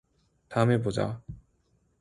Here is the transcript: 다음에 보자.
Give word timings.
다음에 0.49 0.81
보자. 0.81 1.21